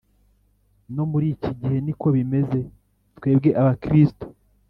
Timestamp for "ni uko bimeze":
1.85-2.59